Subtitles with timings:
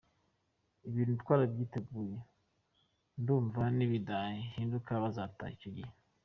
[0.85, 2.17] Ibi bintu twarabyiteguye,
[3.19, 5.91] ndumva nibidahinduka buzataha icyo gihe.